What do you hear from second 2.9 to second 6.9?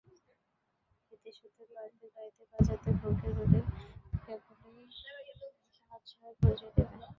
ভোগে-রোগে কেবলই সৎসাহসের পরিচয়